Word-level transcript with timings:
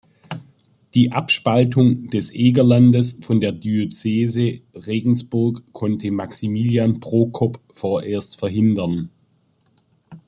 Die 0.95 1.11
Abspaltung 1.11 2.07
des 2.09 2.33
Egerlandes 2.33 3.19
von 3.23 3.39
der 3.39 3.51
Diözese 3.51 4.61
Regensburg 4.73 5.61
konnte 5.73 6.09
Maximilian 6.09 6.99
Prokop 6.99 7.59
vorerst 7.71 8.39
verhindern. 8.39 9.11